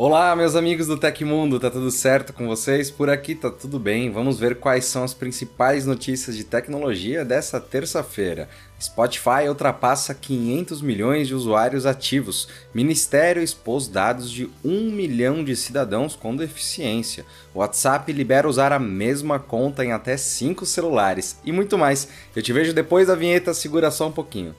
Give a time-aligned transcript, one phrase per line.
[0.00, 2.88] Olá, meus amigos do Tecmundo, tá tudo certo com vocês?
[2.88, 4.12] Por aqui tá tudo bem.
[4.12, 8.48] Vamos ver quais são as principais notícias de tecnologia dessa terça-feira.
[8.80, 12.46] Spotify ultrapassa 500 milhões de usuários ativos.
[12.72, 17.24] Ministério expôs dados de 1 milhão de cidadãos com deficiência.
[17.52, 21.40] WhatsApp libera usar a mesma conta em até 5 celulares.
[21.44, 22.06] E muito mais.
[22.36, 24.54] Eu te vejo depois da vinheta, segura só um pouquinho.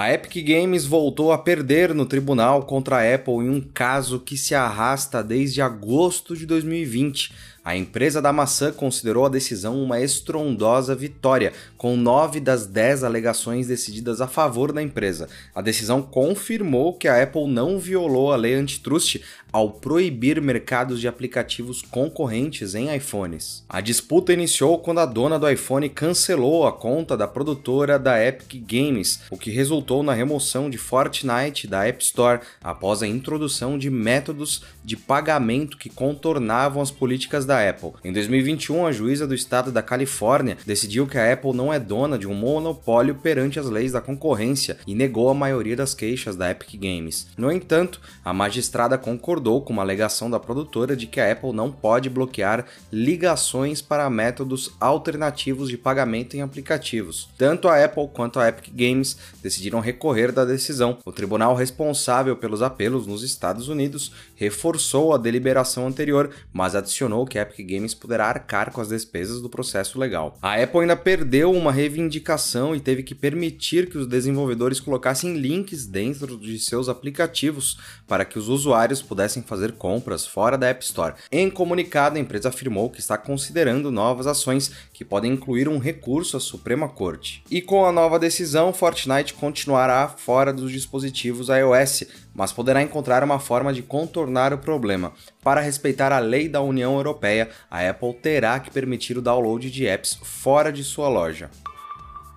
[0.00, 4.34] A Epic Games voltou a perder no tribunal contra a Apple em um caso que
[4.34, 7.30] se arrasta desde agosto de 2020.
[7.62, 13.66] A empresa da maçã considerou a decisão uma estrondosa vitória, com nove das dez alegações
[13.66, 15.28] decididas a favor da empresa.
[15.54, 19.20] A decisão confirmou que a Apple não violou a lei antitrust
[19.52, 23.64] ao proibir mercados de aplicativos concorrentes em iPhones.
[23.68, 28.62] A disputa iniciou quando a dona do iPhone cancelou a conta da produtora da Epic
[28.66, 33.90] Games, o que resultou na remoção de Fortnite da App Store após a introdução de
[33.90, 37.94] métodos de pagamento que contornavam as políticas da Apple.
[38.04, 42.16] Em 2021, a juíza do estado da Califórnia decidiu que a Apple não é dona
[42.16, 46.48] de um monopólio perante as leis da concorrência e negou a maioria das queixas da
[46.48, 47.26] Epic Games.
[47.36, 51.72] No entanto, a magistrada concordou com uma alegação da produtora de que a Apple não
[51.72, 57.28] pode bloquear ligações para métodos alternativos de pagamento em aplicativos.
[57.36, 60.98] Tanto a Apple quanto a Epic Games decidiram recorrer da decisão.
[61.04, 67.39] O tribunal responsável pelos apelos nos Estados Unidos reforçou a deliberação anterior, mas adicionou que
[67.39, 70.36] a Epic Games poderá arcar com as despesas do processo legal.
[70.42, 75.86] A Apple ainda perdeu uma reivindicação e teve que permitir que os desenvolvedores colocassem links
[75.86, 80.82] dentro de seus aplicativos para que os usuários pudessem pudessem fazer compras fora da App
[80.84, 81.14] Store.
[81.30, 86.36] Em comunicado, a empresa afirmou que está considerando novas ações que podem incluir um recurso
[86.36, 87.42] à Suprema Corte.
[87.50, 92.04] E com a nova decisão, Fortnite continuará fora dos dispositivos iOS,
[92.34, 95.14] mas poderá encontrar uma forma de contornar o problema.
[95.42, 99.86] Para respeitar a lei da União Europeia, a Apple terá que permitir o download de
[99.86, 101.48] apps fora de sua loja.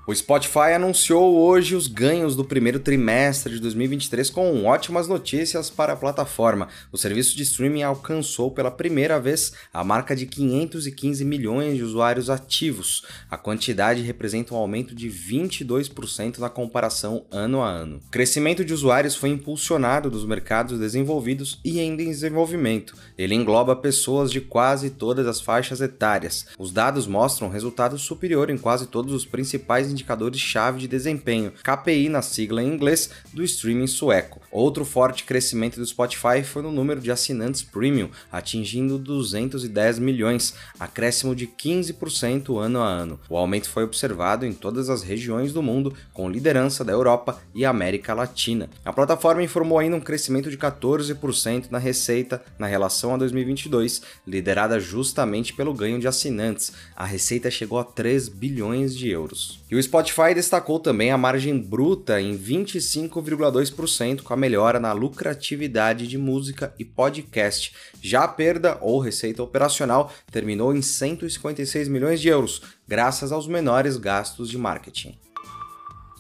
[0.05, 5.93] O Spotify anunciou hoje os ganhos do primeiro trimestre de 2023 com ótimas notícias para
[5.93, 6.67] a plataforma.
[6.91, 12.29] O serviço de streaming alcançou pela primeira vez a marca de 515 milhões de usuários
[12.29, 13.05] ativos.
[13.31, 18.01] A quantidade representa um aumento de 22% na comparação ano a ano.
[18.05, 22.93] O crescimento de usuários foi impulsionado dos mercados desenvolvidos e em desenvolvimento.
[23.17, 26.47] Ele engloba pessoas de quase todas as faixas etárias.
[26.59, 32.21] Os dados mostram resultado superior em quase todos os principais indicadores-chave de desempenho, KPI na
[32.21, 34.41] sigla em inglês, do streaming sueco.
[34.51, 41.35] Outro forte crescimento do Spotify foi no número de assinantes premium, atingindo 210 milhões, acréscimo
[41.35, 43.19] de 15% ano a ano.
[43.29, 47.65] O aumento foi observado em todas as regiões do mundo, com liderança da Europa e
[47.65, 48.69] América Latina.
[48.83, 54.79] A plataforma informou ainda um crescimento de 14% na receita na relação a 2022, liderada
[54.79, 56.73] justamente pelo ganho de assinantes.
[56.95, 59.59] A receita chegou a 3 bilhões de euros.
[59.69, 66.07] E o Spotify destacou também a margem bruta em 25,2%, com a melhora na lucratividade
[66.07, 67.73] de música e podcast.
[68.01, 73.97] Já a perda ou receita operacional terminou em 156 milhões de euros, graças aos menores
[73.97, 75.17] gastos de marketing.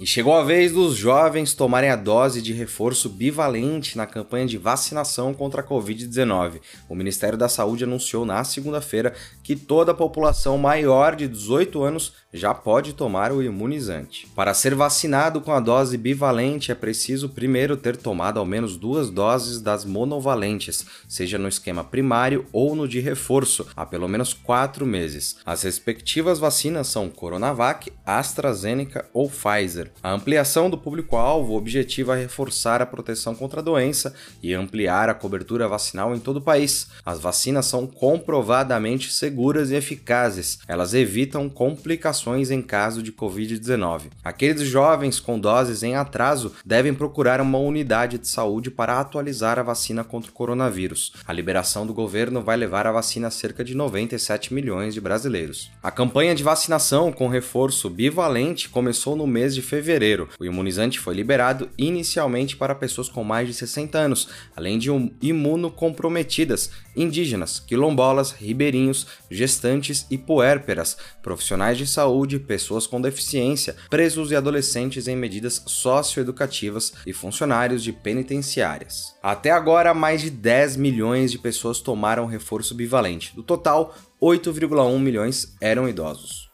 [0.03, 4.57] E chegou a vez dos jovens tomarem a dose de reforço bivalente na campanha de
[4.57, 6.59] vacinação contra a Covid-19.
[6.89, 12.11] O Ministério da Saúde anunciou na segunda-feira que toda a população maior de 18 anos
[12.33, 14.27] já pode tomar o imunizante.
[14.35, 19.09] Para ser vacinado com a dose bivalente, é preciso primeiro ter tomado ao menos duas
[19.09, 24.85] doses das monovalentes, seja no esquema primário ou no de reforço, há pelo menos quatro
[24.85, 25.37] meses.
[25.45, 29.92] As respectivas vacinas são Coronavac, AstraZeneca ou Pfizer.
[30.01, 35.67] A ampliação do público-alvo objetiva reforçar a proteção contra a doença e ampliar a cobertura
[35.67, 36.87] vacinal em todo o país.
[37.05, 40.59] As vacinas são comprovadamente seguras e eficazes.
[40.67, 44.03] Elas evitam complicações em caso de Covid-19.
[44.23, 49.63] Aqueles jovens com doses em atraso devem procurar uma unidade de saúde para atualizar a
[49.63, 51.13] vacina contra o coronavírus.
[51.25, 55.71] A liberação do governo vai levar a vacina a cerca de 97 milhões de brasileiros.
[55.81, 60.29] A campanha de vacinação com reforço bivalente começou no mês de fevereiro.
[60.39, 64.89] O imunizante foi liberado inicialmente para pessoas com mais de 60 anos, além de
[65.19, 74.35] imunocomprometidas, indígenas, quilombolas, ribeirinhos, gestantes e puérperas, profissionais de saúde, pessoas com deficiência, presos e
[74.35, 79.15] adolescentes em medidas socioeducativas e funcionários de penitenciárias.
[79.23, 83.35] Até agora, mais de 10 milhões de pessoas tomaram reforço bivalente.
[83.35, 86.52] Do total, 8,1 milhões eram idosos.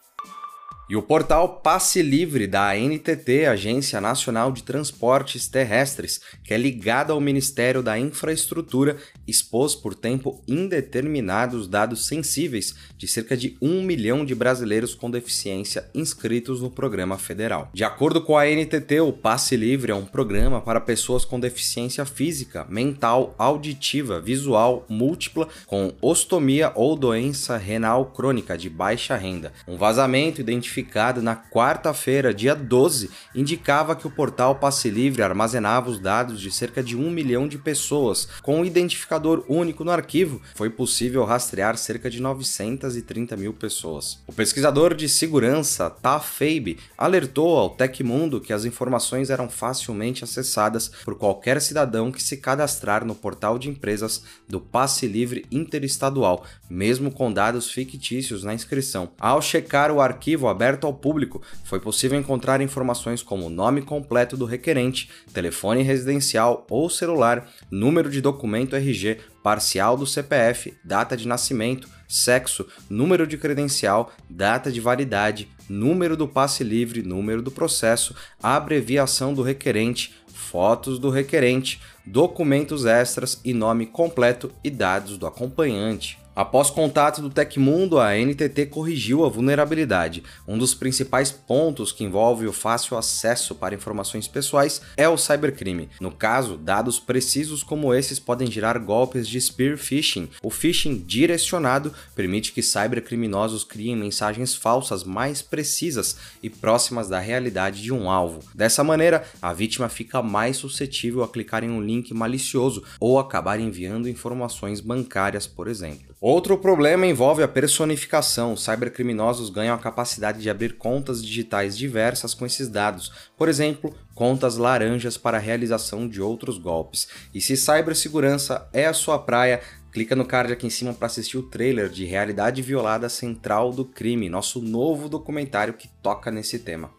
[0.90, 7.12] E o portal Passe Livre da ANTT, Agência Nacional de Transportes Terrestres, que é ligada
[7.12, 13.84] ao Ministério da Infraestrutura, expôs por tempo indeterminado os dados sensíveis de cerca de um
[13.84, 17.70] milhão de brasileiros com deficiência inscritos no programa federal.
[17.72, 22.04] De acordo com a ANTT, o Passe Livre é um programa para pessoas com deficiência
[22.04, 29.52] física, mental, auditiva, visual, múltipla, com ostomia ou doença renal crônica de baixa renda.
[29.68, 35.90] Um vazamento identificado verificado na quarta-feira, dia 12, indicava que o portal Passe Livre armazenava
[35.90, 38.28] os dados de cerca de um milhão de pessoas.
[38.42, 44.18] Com um identificador único no arquivo, foi possível rastrear cerca de 930 mil pessoas.
[44.26, 51.16] O pesquisador de segurança Tafeib alertou ao Tecmundo que as informações eram facilmente acessadas por
[51.16, 57.32] qualquer cidadão que se cadastrar no portal de empresas do Passe Livre Interestadual, mesmo com
[57.32, 59.10] dados fictícios na inscrição.
[59.18, 63.82] Ao checar o arquivo aberto aberto ao público, foi possível encontrar informações como o nome
[63.82, 71.16] completo do requerente, telefone residencial ou celular, número de documento RG, parcial do CPF, data
[71.16, 77.50] de nascimento, sexo, número de credencial, data de validade, número do passe livre, número do
[77.50, 85.26] processo, abreviação do requerente, fotos do requerente, documentos extras e nome completo e dados do
[85.26, 86.19] acompanhante.
[86.34, 90.22] Após contato do Tecmundo, a NTT corrigiu a vulnerabilidade.
[90.46, 95.88] Um dos principais pontos que envolve o fácil acesso para informações pessoais é o cybercrime.
[96.00, 100.30] No caso, dados precisos como esses podem gerar golpes de spear phishing.
[100.40, 107.82] O phishing direcionado permite que cybercriminosos criem mensagens falsas mais precisas e próximas da realidade
[107.82, 108.40] de um alvo.
[108.54, 113.58] Dessa maneira, a vítima fica mais suscetível a clicar em um link malicioso ou acabar
[113.58, 116.09] enviando informações bancárias, por exemplo.
[116.20, 118.54] Outro problema envolve a personificação.
[118.54, 124.58] Cybercriminosos ganham a capacidade de abrir contas digitais diversas com esses dados, por exemplo, contas
[124.58, 127.08] laranjas para a realização de outros golpes.
[127.32, 131.38] E se cibersegurança é a sua praia, clica no card aqui em cima para assistir
[131.38, 136.90] o trailer de Realidade Violada Central do Crime, nosso novo documentário que toca nesse tema.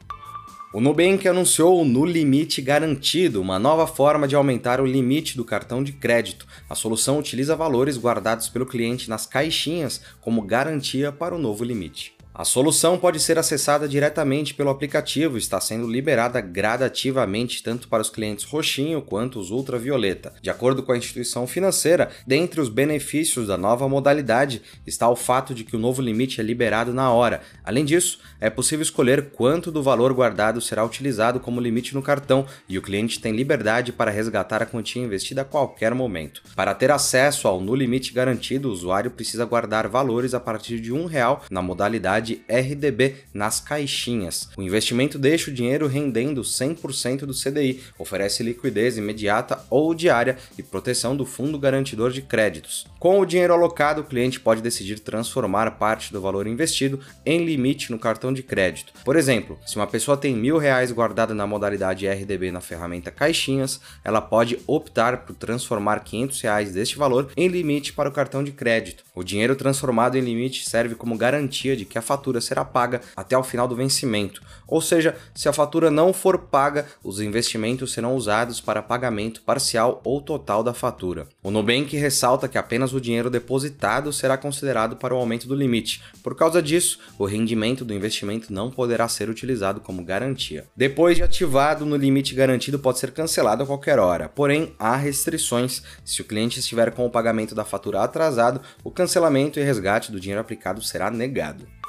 [0.73, 5.43] O Nubank anunciou o No Limite Garantido, uma nova forma de aumentar o limite do
[5.43, 6.47] cartão de crédito.
[6.69, 12.13] A solução utiliza valores guardados pelo cliente nas caixinhas como garantia para o novo limite.
[12.33, 18.01] A solução pode ser acessada diretamente pelo aplicativo e está sendo liberada gradativamente tanto para
[18.01, 20.33] os clientes roxinho quanto os ultravioleta.
[20.41, 25.53] De acordo com a instituição financeira, dentre os benefícios da nova modalidade está o fato
[25.53, 27.41] de que o novo limite é liberado na hora.
[27.65, 32.45] Além disso, é possível escolher quanto do valor guardado será utilizado como limite no cartão
[32.67, 36.41] e o cliente tem liberdade para resgatar a quantia investida a qualquer momento.
[36.55, 40.93] Para ter acesso ao no limite garantido, o usuário precisa guardar valores a partir de
[40.93, 44.49] um real na modalidade de RDB nas caixinhas.
[44.57, 50.63] O investimento deixa o dinheiro rendendo 100% do CDI, oferece liquidez imediata ou diária e
[50.63, 52.85] proteção do fundo garantidor de créditos.
[52.99, 57.91] Com o dinheiro alocado, o cliente pode decidir transformar parte do valor investido em limite
[57.91, 58.93] no cartão de crédito.
[59.03, 63.81] Por exemplo, se uma pessoa tem mil reais guardada na modalidade RDB na ferramenta Caixinhas,
[64.03, 68.51] ela pode optar por transformar 500 reais deste valor em limite para o cartão de
[68.51, 69.03] crédito.
[69.15, 73.37] O dinheiro transformado em limite serve como garantia de que a fatura será paga até
[73.37, 74.41] o final do vencimento.
[74.67, 80.01] Ou seja, se a fatura não for paga, os investimentos serão usados para pagamento parcial
[80.03, 81.27] ou total da fatura.
[81.41, 86.03] O Nubank ressalta que apenas o dinheiro depositado será considerado para o aumento do limite.
[86.21, 90.65] Por causa disso, o rendimento do investimento não poderá ser utilizado como garantia.
[90.75, 94.27] Depois de ativado, no limite garantido pode ser cancelado a qualquer hora.
[94.27, 95.81] Porém, há restrições.
[96.03, 100.19] Se o cliente estiver com o pagamento da fatura atrasado, o cancelamento e resgate do
[100.19, 101.80] dinheiro aplicado será negado.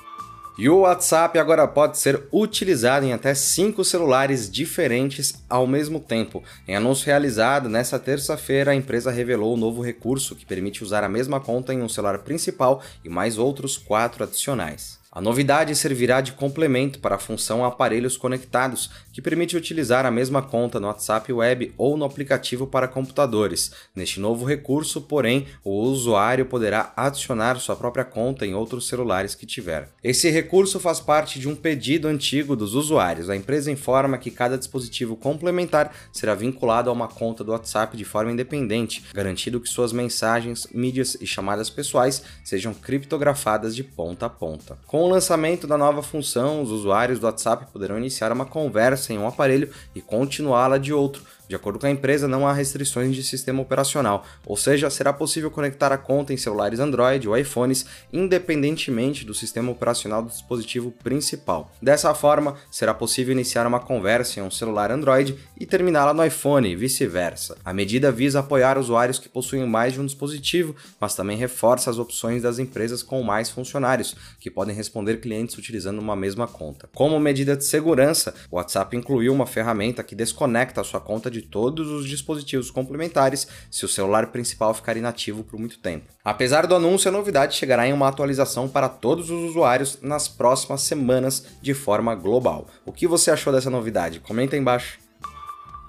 [0.59, 6.43] E o WhatsApp agora pode ser utilizado em até cinco celulares diferentes ao mesmo tempo.
[6.69, 11.05] Em anúncio realizado nesta terça-feira, a empresa revelou o um novo recurso que permite usar
[11.05, 15.01] a mesma conta em um celular principal e mais outros quatro adicionais.
[15.15, 20.43] A novidade servirá de complemento para a função Aparelhos Conectados, que permite utilizar a mesma
[20.43, 23.73] conta no WhatsApp Web ou no aplicativo para computadores.
[23.95, 29.47] Neste novo recurso, porém, o usuário poderá adicionar sua própria conta em outros celulares que
[29.47, 29.89] tiver.
[30.03, 33.29] Esse recurso faz parte de um pedido antigo dos usuários.
[33.29, 38.05] A empresa informa que cada dispositivo complementar será vinculado a uma conta do WhatsApp de
[38.05, 44.31] forma independente, garantindo que suas mensagens, mídias e chamadas pessoais sejam criptografadas de ponta a
[44.31, 44.79] ponta.
[44.87, 49.19] Com o lançamento da nova função, os usuários do WhatsApp poderão iniciar uma conversa em
[49.19, 53.23] um aparelho e continuá-la de outro, De acordo com a empresa, não há restrições de
[53.23, 59.25] sistema operacional, ou seja, será possível conectar a conta em celulares Android ou iPhones independentemente
[59.25, 61.71] do sistema operacional do dispositivo principal.
[61.81, 66.69] Dessa forma, será possível iniciar uma conversa em um celular Android e terminá-la no iPhone
[66.69, 67.57] e vice-versa.
[67.65, 71.99] A medida visa apoiar usuários que possuem mais de um dispositivo, mas também reforça as
[71.99, 76.89] opções das empresas com mais funcionários, que podem responder clientes utilizando uma mesma conta.
[76.95, 81.49] Como medida de segurança, o WhatsApp incluiu uma ferramenta que desconecta a sua conta de
[81.49, 86.07] todos os dispositivos complementares se o celular principal ficar inativo por muito tempo.
[86.25, 90.83] Apesar do anúncio, a novidade chegará em uma atualização para todos os usuários nas próximas
[90.83, 92.69] semanas de forma global.
[92.87, 94.21] O que você achou dessa novidade?
[94.21, 94.99] Comenta aí embaixo.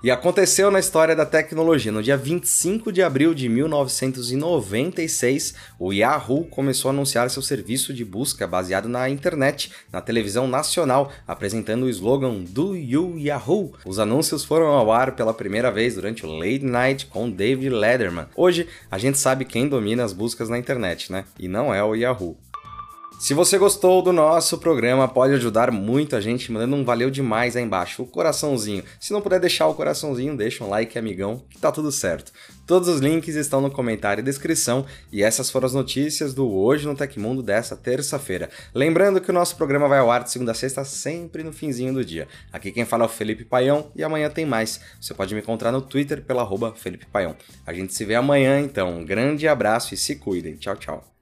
[0.03, 1.89] E aconteceu na história da tecnologia.
[1.89, 8.03] No dia 25 de abril de 1996, o Yahoo começou a anunciar seu serviço de
[8.03, 13.75] busca baseado na internet, na televisão nacional, apresentando o slogan Do You Yahoo.
[13.85, 18.27] Os anúncios foram ao ar pela primeira vez durante o Late Night com David Letterman.
[18.35, 21.23] Hoje, a gente sabe quem domina as buscas na internet, né?
[21.39, 22.37] E não é o Yahoo.
[23.23, 27.55] Se você gostou do nosso programa, pode ajudar muito a gente mandando um valeu demais
[27.55, 28.83] aí embaixo, o coraçãozinho.
[28.99, 32.33] Se não puder deixar o coraçãozinho, deixa um like, amigão, que tá tudo certo.
[32.67, 36.85] Todos os links estão no comentário e descrição e essas foram as notícias do Hoje
[36.85, 38.49] no Tecmundo dessa terça-feira.
[38.75, 41.93] Lembrando que o nosso programa vai ao ar de segunda a sexta, sempre no finzinho
[41.93, 42.27] do dia.
[42.51, 44.81] Aqui quem fala é o Felipe Paião e amanhã tem mais.
[44.99, 47.37] Você pode me encontrar no Twitter pela arroba Felipe Paião.
[47.65, 48.97] A gente se vê amanhã então.
[48.97, 50.57] Um grande abraço e se cuidem.
[50.57, 51.12] Tchau, tchau.